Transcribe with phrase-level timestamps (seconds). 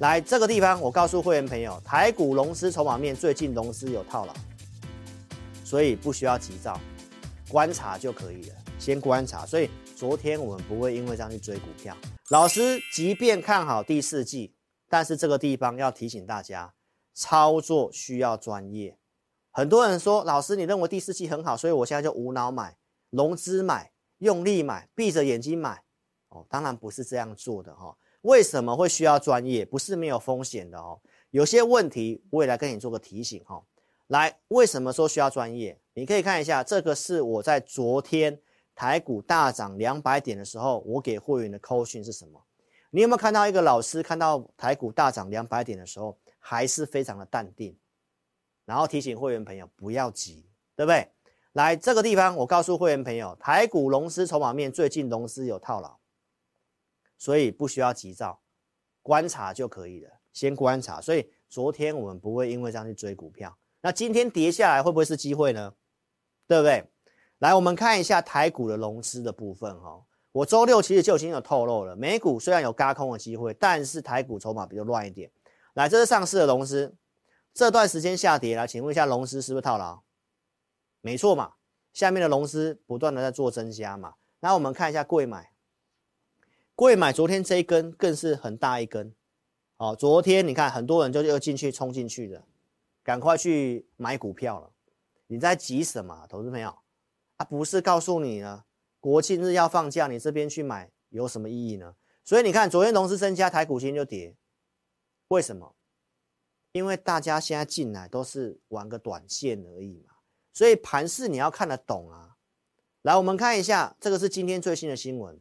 [0.00, 4.34] 来这个地方，我告诉会员朋友，台股融资筹码面最近融资有套牢，
[5.64, 6.80] 所以不需要急躁，
[7.48, 9.46] 观察就可以了，先观察。
[9.46, 11.96] 所以昨天我们不会因为这样去追股票。
[12.30, 14.56] 老师即便看好第四季，
[14.88, 16.74] 但是这个地方要提醒大家，
[17.14, 18.98] 操作需要专业。
[19.52, 22.76] 很多人说，老师你认为第四季很好，所以我现在就无脑买，
[23.10, 25.84] 融资买，用力买，闭着眼睛买。
[26.30, 29.66] 哦，当然不是这样做的哈、为什么会需要专业？
[29.66, 30.98] 不是没有风险的哦。
[31.30, 33.62] 有些问题我也来跟你做个提醒哈、哦。
[34.06, 35.78] 来，为什么说需要专业？
[35.92, 38.40] 你可以看一下，这个是我在昨天
[38.74, 42.42] 台股大涨两百点的时候，我给会员的扣讯是什么？
[42.90, 47.76] 你有没有看到一个老师看到台股大涨两百点的时候，还是非常的淡定，
[48.64, 51.10] 然后提醒会员朋友不要急，对不对？
[51.52, 55.98] 来，这个地方，我告诉会员朋友，台股融资筹码面最近融资有套牢。
[57.18, 58.40] 所以不需要急躁，
[59.02, 60.10] 观察就可以了。
[60.32, 61.00] 先观察。
[61.00, 63.56] 所以昨天我们不会因为这样去追股票。
[63.80, 65.74] 那今天跌下来会不会是机会呢？
[66.46, 66.90] 对不对？
[67.38, 70.02] 来，我们看一下台股的融资的部分哈。
[70.32, 75.30] 我周六其实就已经有透露了，美股虽然有轧空的机会，但是台股筹码比较乱一点。
[75.74, 76.96] 来，这是上市的融资，
[77.52, 80.02] 这段时间下跌了，请问一下融资是不是套牢？
[81.00, 81.54] 没错嘛，
[81.92, 84.14] 下面的融资不断的在做增加嘛。
[84.40, 85.53] 那我们看一下贵买。
[86.76, 89.14] 贵买昨天这一根更是很大一根，
[89.76, 92.44] 哦，昨天你看很多人就又进去冲进去的，
[93.04, 94.72] 赶快去买股票了。
[95.28, 96.76] 你在急什么，投资朋友？
[97.36, 98.64] 啊，不是告诉你呢，
[98.98, 101.94] 国庆日要放假，你这边去买有什么意义呢？
[102.24, 104.34] 所以你看昨天融资增加，台股今天就跌，
[105.28, 105.76] 为什么？
[106.72, 110.14] 因为大家现在进来都是玩个短线而已嘛，
[110.52, 112.34] 所以盘势你要看得懂啊。
[113.02, 115.38] 来，我们看一下，这个是今天最新的新闻。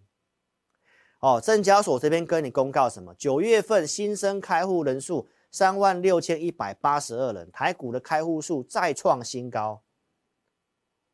[1.24, 3.16] 哦，证交所这边跟你公告什么？
[3.16, 9.82] 九月份新增开户人数三万六千一百八十二人，台股的开户数再创新高。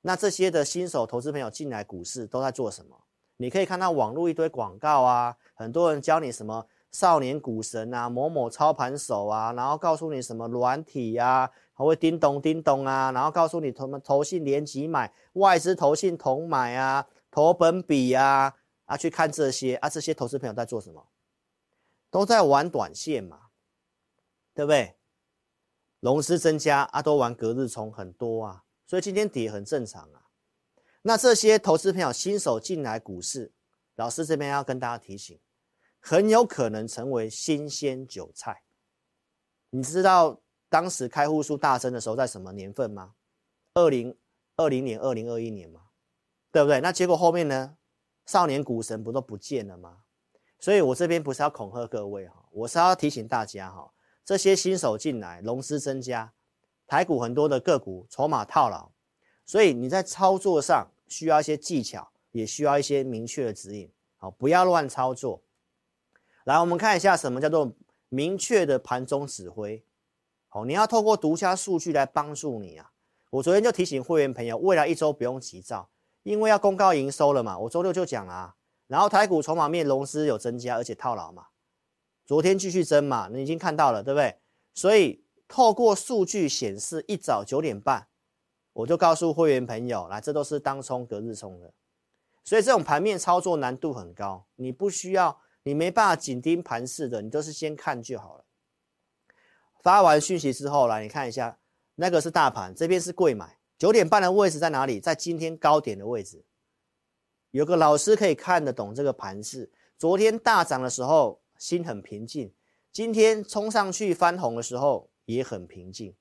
[0.01, 2.97] 那这些的新手投资朋友进来股市都在做什么？
[3.37, 18.55] 你可以看到网络一堆广告啊，很多人教你什么少年股神啊，某某操盘手啊，然后告诉你什么软体啊，还会叮咚叮咚啊，然后告诉你什么投信连击买，外资投信同买啊，投本比啊。
[18.89, 21.07] 啊，去看这些啊，这些投资朋友在做什么？
[22.09, 23.49] 都在玩短线嘛，
[24.55, 24.97] 对不对？
[25.99, 30.25] 融资增加啊，都玩隔日冲很多啊，所以今天跌很正常啊。
[31.03, 33.53] 那这些投资朋友新手进来股市，
[33.95, 35.39] 老师这边要跟大家提醒，
[35.99, 38.63] 很有可能成为新鲜韭菜。
[39.69, 43.13] 你知道当时开户数大增的时候在什么年份吗？
[43.75, 44.17] 二零
[44.55, 45.81] 二零年、二零二一年嘛，
[46.51, 46.81] 对不对？
[46.81, 47.75] 那结果后面呢？
[48.29, 49.97] 少年股神不都不见了吗？
[50.59, 53.91] 所以我这边不是要恐吓各位哈，我是要提醒大家哈，
[54.23, 56.31] 这些新手进来，融资增加，
[56.85, 58.91] 台股很多的个股筹码套牢，
[59.47, 65.41] 所以你在操作上需要一些技巧，也需要一些明确的指引，好，不要乱操作。
[66.43, 67.73] 来，我们看一下什么叫做
[68.09, 69.83] 明确的盘中指挥，
[70.49, 72.91] 好，你要透过独家数据来帮助你啊。
[73.31, 75.89] 我昨天就提醒会员朋友，未来一周不用急躁。
[76.23, 78.55] 因为要公告营收了嘛，我周六就讲了啊，
[78.87, 81.47] 然后台股筹码面融资有增加，而且套牢嘛，
[82.25, 84.39] 昨天继续增嘛，你已经看到了对不对？
[84.73, 88.07] 所以透过数据显示，一早九点半
[88.73, 91.73] 我就告诉会员朋友，来，这都是当冲隔日冲的，
[92.43, 98.45] 所以这种盘面操作难度很高，你不需要，你没办法紧盯盘势的，你都是先看就好了。
[99.81, 101.59] 发完讯息之后，来你看一下，
[101.95, 103.58] 那个是大盘，这边是柜买。
[103.79, 104.99] 九点半的位置在哪里？
[104.99, 106.43] 在今天高点的位置。
[107.51, 109.71] 有个老师可以看得懂这个盘势。
[109.97, 112.53] 昨天大涨的时候心很平静，
[112.91, 116.13] 今天冲上去翻红的时候也很平静，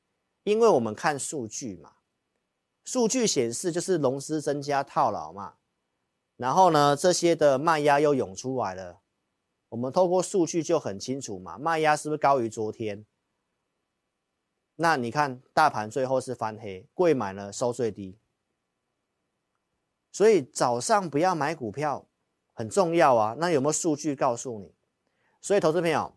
[0.45, 1.95] 因为我们看数据嘛。
[2.85, 5.55] 数据显示就是融资增加套牢嘛，
[6.37, 9.01] 然后呢，这些的卖压又涌出来了。
[9.71, 13.05] 我们透过数据就很清楚嘛，卖压是不是高于昨天？
[14.81, 18.17] 那你看，大盘最后是翻黑，贵买呢收最低，
[20.13, 22.07] 所以早上不要买股票
[22.53, 23.35] 很重要啊。
[23.39, 24.73] 那有没有数据告诉你？
[25.41, 26.15] 所以投资朋友，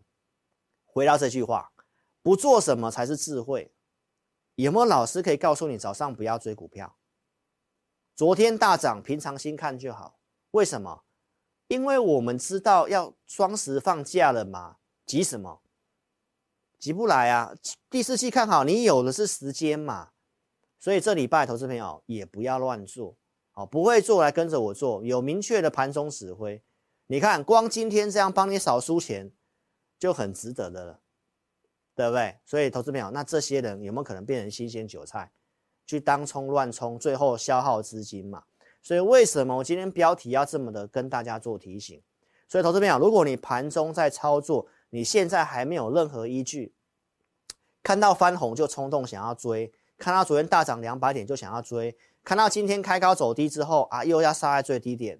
[0.86, 1.72] 回到这句话，
[2.22, 3.74] 不做什么才是智慧。
[4.54, 6.96] 有没有老师可以告诉你早上不要追股票？
[8.14, 10.20] 昨天大涨，平常心看就好。
[10.52, 11.02] 为什么？
[11.66, 15.61] 因为我们知道要双十放假了嘛，急什么？
[16.82, 17.54] 急不来啊！
[17.88, 20.08] 第四季看好，你有的是时间嘛，
[20.80, 23.16] 所以这礼拜投资朋友也不要乱做，
[23.52, 26.60] 好，不会做来跟着我做，有明确的盘中指挥。
[27.06, 29.30] 你看，光今天这样帮你少输钱，
[29.96, 31.00] 就很值得的了，
[31.94, 32.36] 对不对？
[32.44, 35.30] 所以投资朋友，那这些人有没有可能变成新鲜韭菜，
[35.86, 38.42] 去当冲乱冲，最后消耗资金嘛？
[38.82, 42.02] 所以为什么我今天标题要这么的跟大家做提醒？
[42.48, 46.74] 所以投资朋友，如果你盘中在操作，你现在还没有任何依据，
[47.82, 55.18] 看到翻红就冲动想要追，看到昨天大涨两百点就想要追，看到今天开高走低之后啊，又要杀在最低点。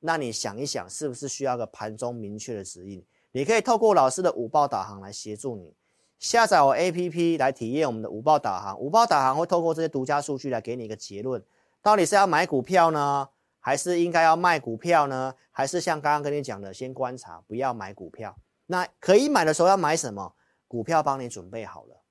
[0.00, 3.04] 那你想一想，是不是需要个盘中明确的指引？
[3.32, 5.74] 你可以透过老师的五报导航来协助你，
[6.18, 8.80] 下载我 APP 来体验我们的五报导航。
[8.80, 11.44] 五报导航会透过这些独家数据来给你一个结论，
[11.82, 13.28] 到底是要买股票呢，
[13.60, 15.34] 还是应该要卖股票呢？
[15.50, 18.34] 还是像刚刚跟你讲的，先观察，不要买股票。
[18.68, 20.34] 那可以买的时候要买什么？
[20.66, 22.02] 股票帮你准备好了，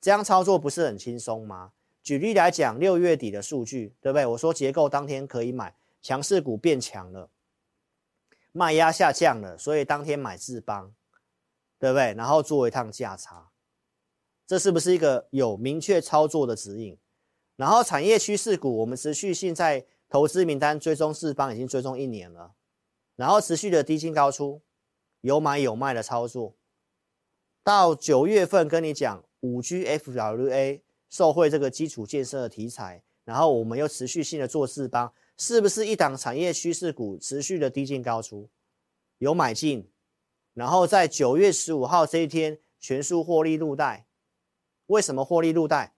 [0.00, 1.72] 这样操作不是很轻松吗？
[2.02, 4.26] 举例来讲，六月底的数据，对不对？
[4.26, 5.74] 我说结构当天可以买。
[6.02, 7.30] 强势股变强了，
[8.52, 10.94] 卖压下降了，所以当天买智邦，
[11.78, 12.12] 对不对？
[12.12, 13.48] 然后做一趟价差，
[14.46, 16.98] 这是不是一个有明确操作的指引？
[17.56, 22.52] 然后产业趋势股，我们持续性在投资名单追踪智邦已经追踪一年了，
[23.16, 24.60] 然后持续的低进高出，
[25.24, 26.54] 有买有卖的操作，
[27.62, 35.10] 到九月份跟你讲五 G FWA 受惠这个基础建设的题材，然后我们又持续性的做智邦。
[35.38, 38.50] 是不是一档产业趋势股持续的低进高出，
[39.16, 39.90] 有买进，
[40.52, 44.06] 然后在九月十五号这一天全数获利入袋？
[44.88, 45.94] 为什么获利入袋？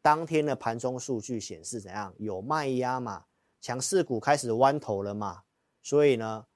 [0.00, 2.14] 当天的盘中数据显示怎样？
[2.16, 3.26] 有卖压嘛？
[3.60, 5.42] 强势股开始弯头了嘛？
[5.82, 6.46] 所以呢，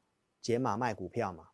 [0.41, 1.49] 减码卖股票嘛？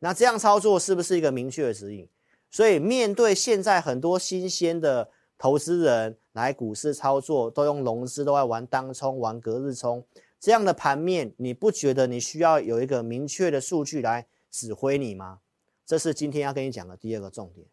[0.00, 2.06] 那这样操作是不是一个明确的指引？
[2.50, 5.08] 所以面对现在很多新鲜的
[5.38, 6.18] 投资人。
[6.32, 10.06] 来股市操作都用融资，都在玩当冲、玩隔日冲，
[10.38, 15.40] 这样的盘面，你不觉得你需要有一个明确的数据来指挥你吗？
[15.84, 17.66] 这是今天要跟你讲的第二个重点。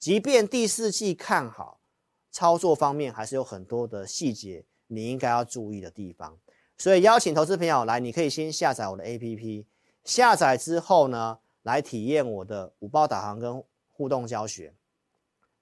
[0.00, 1.78] 即便第四季看好，
[2.32, 6.36] 操作方面还是有很多的细节你应该要注意的地方。
[6.76, 9.64] 所以邀请投资朋友来，你可以先下载我的 APP，
[10.02, 14.74] 下载之后呢，来体验我的五报导航跟互动教学。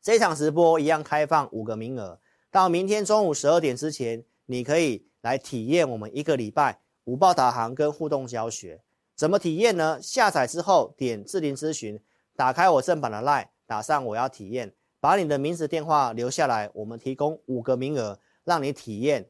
[0.00, 2.20] 这场直播一样开放五个名额。
[2.50, 8.82] 到明天中午十二点之前，你可以来体验我们一个礼拜五报导航跟互动教学。
[9.14, 10.00] 怎么体验呢？
[10.00, 12.00] 下载之后点智霖咨询，
[12.36, 19.28] 打开我正版的 LINE，打上我要体验，把你的名字电话留下来，我们提供五个名额让你体验，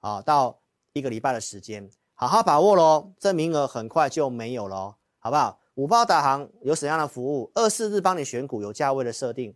[0.00, 0.60] 啊，到
[0.92, 3.14] 一个礼拜的时间，好好把握喽。
[3.18, 5.59] 这名额很快就没有了，好不好？
[5.74, 7.50] 五报导航有什么样的服务？
[7.54, 9.54] 二四日帮你选股，有价位的设定，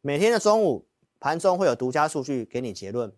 [0.00, 0.86] 每天的中午。
[1.20, 3.12] 盘中会有独家数据给你结论，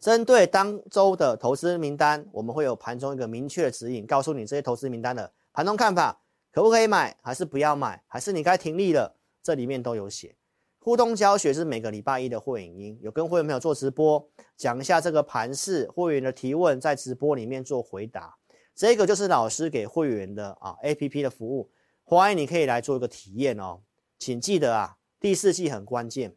[0.00, 6.20] 针对当周的投资名单，我们会有盘中一个明确的指引，告诉你这些投资名单的盘中看法，
[6.52, 10.36] 可不可以买，还是不要买，还是你该停利了，这里面都有写。
[10.78, 14.24] 互动教学是每个礼拜一的会影音，有跟会员朋友做直播，
[14.56, 18.36] 讲一下这个盘势，会员的提问在直播里面做回答，
[18.78, 21.68] 这个就是老师给会员的啊 APP 的服务，
[22.04, 23.82] 欢迎你可以来做一个体验哦，
[24.20, 26.36] 请记得啊，第四季很关键。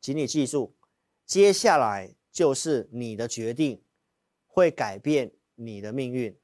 [0.00, 0.74] 请你记住，
[1.24, 3.84] 接下来就是你的决定，
[4.48, 6.36] 会改变你的命运，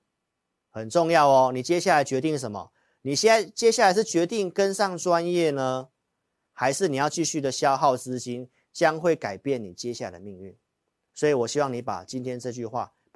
[0.71, 1.51] 很重要哦。
[1.53, 2.71] 你接下来决定什么？
[3.03, 5.89] 你现在接下来是决定跟上专业呢，
[6.53, 10.57] 还是你要继续的消耗资金，将会改变你接下来的命运。
[11.13, 12.95] 所以我希望你把今天这句话